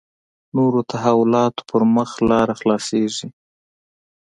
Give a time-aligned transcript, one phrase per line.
[0.55, 3.27] نورو تحولاتو پر مخ لاره خلاصېږي.